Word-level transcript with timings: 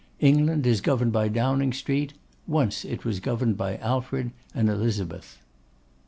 England 0.19 0.65
is 0.65 0.81
governed 0.81 1.13
by 1.13 1.27
Downing 1.27 1.71
Street; 1.71 2.13
once 2.47 2.83
it 2.85 3.05
was 3.05 3.19
governed 3.19 3.55
by 3.55 3.77
Alfred 3.77 4.31
and 4.51 4.67
Elizabeth. 4.67 5.37